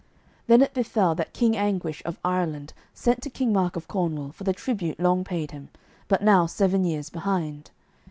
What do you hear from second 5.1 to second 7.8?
paid him, but now seven years behind.